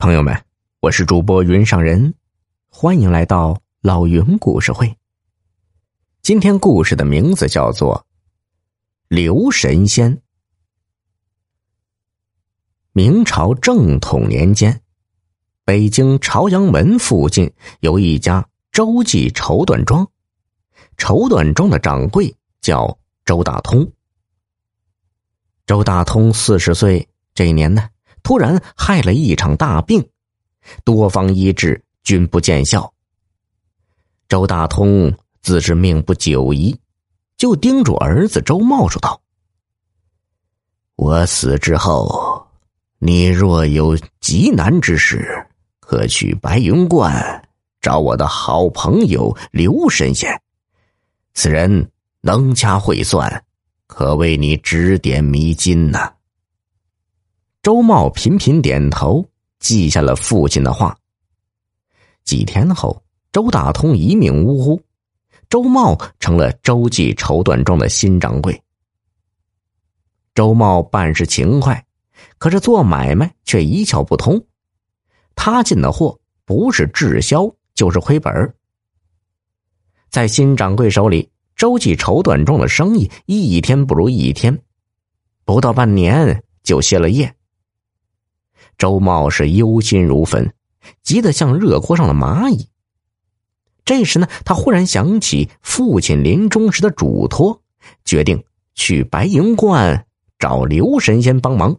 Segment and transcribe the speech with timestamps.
[0.00, 0.46] 朋友们，
[0.80, 2.14] 我是主播云上人，
[2.70, 4.96] 欢迎来到老云故事会。
[6.22, 8.06] 今天故事的名字叫做
[9.14, 10.16] 《刘神仙》。
[12.92, 14.80] 明朝正统年间，
[15.66, 20.08] 北京朝阳门附近有一家周记绸缎庄，
[20.96, 23.92] 绸缎庄的掌柜叫周大通。
[25.66, 27.90] 周大通四十岁这一年呢。
[28.22, 30.06] 突然害了一场大病，
[30.84, 32.92] 多方医治均不见效。
[34.28, 35.12] 周大通
[35.42, 36.78] 自知命不久矣，
[37.36, 39.20] 就叮嘱儿子周茂说道
[40.96, 42.46] ：“我死之后，
[42.98, 45.46] 你若有极难之事，
[45.80, 47.48] 可去白云观
[47.80, 50.40] 找我的好朋友刘神仙，
[51.34, 51.90] 此人
[52.20, 53.44] 能掐会算，
[53.86, 56.12] 可为你指点迷津呐。”
[57.62, 59.22] 周茂频频点头，
[59.58, 60.96] 记下了父亲的话。
[62.24, 64.80] 几天后，周大通一命呜呼，
[65.50, 68.58] 周茂成了周记绸缎庄的新掌柜。
[70.34, 71.84] 周茂办事勤快，
[72.38, 74.42] 可是做买卖却一窍不通。
[75.34, 78.54] 他进的货不是滞销就是亏本
[80.08, 84.58] 在新掌柜手里，周记绸缎庄的生意一天不如一天，
[85.44, 87.30] 不到半年就歇了业。
[88.80, 90.54] 周茂是忧心如焚，
[91.02, 92.66] 急得像热锅上的蚂蚁。
[93.84, 97.60] 这时呢，他忽然想起父亲临终时的嘱托，
[98.06, 98.42] 决定
[98.74, 100.06] 去白云观
[100.38, 101.78] 找刘神仙帮忙。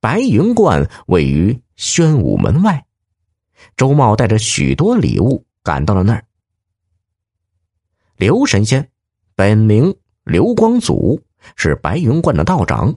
[0.00, 2.86] 白云观位于宣武门外，
[3.76, 6.24] 周茂带着许多礼物赶到了那儿。
[8.16, 8.88] 刘神仙
[9.34, 9.94] 本名
[10.24, 11.20] 刘光祖，
[11.56, 12.96] 是白云观的道长。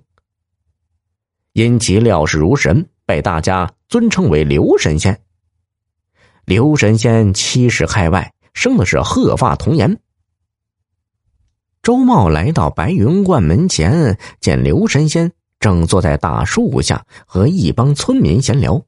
[1.58, 5.20] 因其料事如神，被大家尊称为刘神仙。
[6.46, 10.00] 刘神仙七十开外，生的是鹤发童颜。
[11.82, 18.80] 周茂来到白云观门前，见刘神仙正坐在大树下和一帮村民闲聊。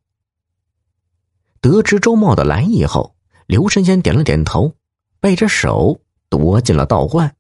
[1.62, 3.16] 得知周茂的来意后，
[3.48, 4.76] 刘神仙点了点头，
[5.20, 7.36] 背着手躲进了道观。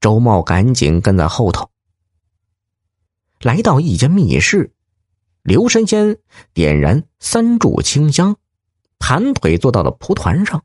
[0.00, 1.70] 周茂赶紧跟在后头。
[3.42, 4.72] 来到一间密室，
[5.42, 6.16] 刘神仙
[6.54, 8.36] 点燃三炷清香，
[9.00, 10.62] 盘腿坐到了蒲团上。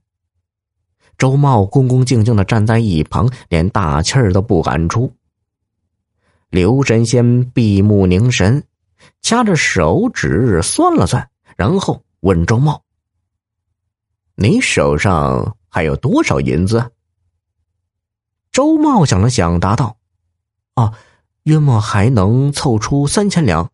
[1.17, 5.11] 周茂恭恭敬敬的站在一旁，连大气儿都不敢出。
[6.51, 8.63] 刘神仙闭目凝神，
[9.23, 12.83] 掐着手指算了算，然后问周茂
[14.37, 16.91] ：“你手上还有多少银子？”
[18.53, 19.97] 周茂想了想，答道
[20.75, 20.93] ：“哦。”
[21.47, 23.71] 约莫还能凑出三千两。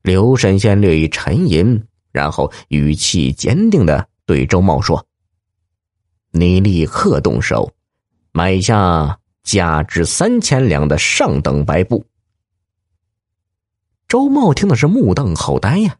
[0.00, 5.06] 刘神仙略一沉吟，然后语气坚定的对周茂说
[6.32, 7.70] ：“你立刻动手，
[8.32, 12.02] 买下价值三千两的上等白布。”
[14.08, 15.94] 周茂听的是目瞪口呆呀！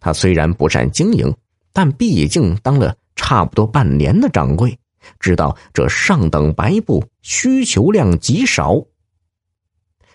[0.00, 1.32] 他虽然不善经营，
[1.72, 4.76] 但毕竟当了差不多半年的掌柜，
[5.20, 8.84] 知道这上等白布需求量极少。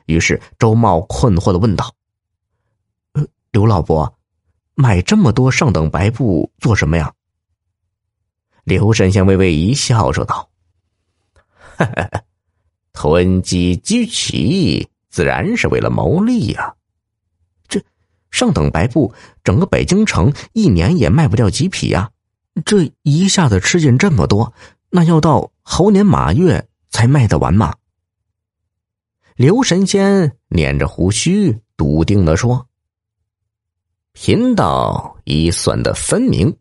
[0.09, 1.94] 于是，周茂困惑的问道：“，
[3.52, 4.18] 刘老伯，
[4.74, 7.14] 买这么多上等白布做什么呀？”
[8.66, 10.50] 刘神仙微微一笑，说道
[11.78, 12.24] ：“哈哈，
[12.92, 16.74] 囤积居奇，自然是为了牟利呀。
[17.68, 17.80] 这
[18.31, 22.09] 上等白布，整个北京城一年也卖不掉几匹呀。
[22.66, 24.53] 这一下子吃进这么多，
[24.90, 27.76] 那要到猴年马月才卖得完吗？”
[29.40, 32.68] 刘神仙捻着胡须，笃定的说
[34.12, 36.54] ：“贫道已算得分明，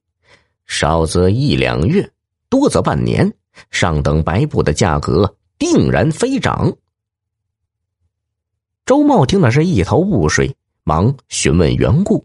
[0.64, 2.08] 少则一两月，
[2.48, 3.34] 多则半年，
[3.72, 6.72] 上等白布的价格定然飞涨。”
[8.86, 12.24] 周茂听的是一头雾水，忙询问缘故。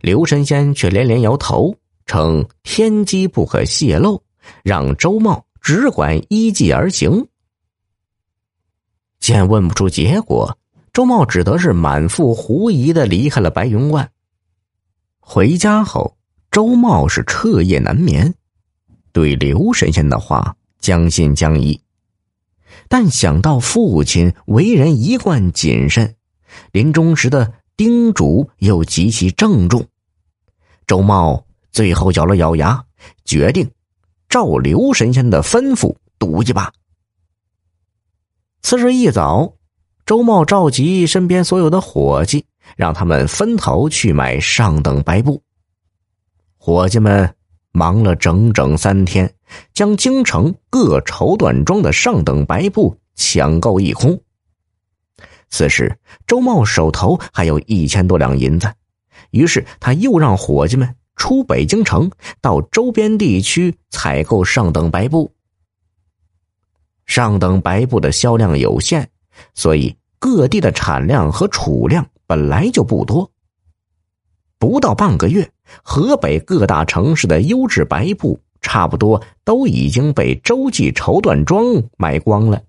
[0.00, 1.74] 刘神仙却连连摇头，
[2.06, 4.22] 称天机不可泄露，
[4.62, 7.26] 让周茂只管依计而行。
[9.28, 10.56] 见问不出结果，
[10.90, 14.10] 周茂只得是满腹狐疑的离开了白云观。
[15.20, 16.16] 回家后，
[16.50, 18.32] 周茂是彻夜难眠，
[19.12, 21.78] 对刘神仙的话将信将疑，
[22.88, 26.14] 但想到父亲为人一贯谨慎，
[26.72, 29.86] 临终时的叮嘱又极其郑重，
[30.86, 32.82] 周茂最后咬了咬牙，
[33.26, 33.70] 决定
[34.30, 36.72] 照刘神仙的吩咐赌一把。
[38.60, 39.54] 次日一早，
[40.04, 42.44] 周茂召集身边所有的伙计，
[42.76, 45.42] 让他们分头去买上等白布。
[46.58, 47.34] 伙计们
[47.72, 49.32] 忙了整整三天，
[49.72, 54.20] 将京城各绸缎庄的上等白布抢购一空。
[55.48, 55.96] 此时，
[56.26, 58.70] 周茂手头还有一千多两银子，
[59.30, 62.10] 于是他又让伙计们出北京城，
[62.42, 65.32] 到周边地区采购上等白布。
[67.08, 69.04] 上等白布的销量有限，
[69.54, 73.28] 所以各地的产量和储量本来就不多。
[74.58, 75.50] 不到半个月，
[75.82, 82.62] 河北各大城市的优质白布差不多都已经被周记绸缎庄买光了。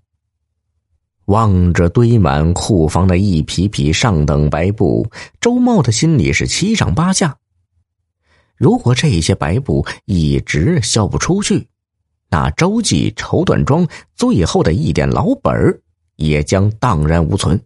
[1.26, 5.08] 望着堆满库房的一匹匹上等白布，
[5.40, 7.36] 周茂的心里是七上八下。
[8.56, 11.68] 如果这些白布一直销不出去，
[12.30, 15.80] 那周记绸缎庄最后的一点老本儿
[16.16, 17.60] 也将荡然无存。